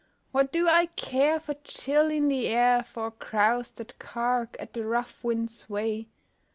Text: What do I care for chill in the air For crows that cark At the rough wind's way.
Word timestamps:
What 0.31 0.51
do 0.51 0.67
I 0.67 0.87
care 0.87 1.39
for 1.39 1.53
chill 1.63 2.09
in 2.09 2.27
the 2.27 2.47
air 2.47 2.81
For 2.81 3.11
crows 3.11 3.69
that 3.73 3.99
cark 3.99 4.55
At 4.59 4.73
the 4.73 4.83
rough 4.83 5.23
wind's 5.23 5.69
way. 5.69 6.07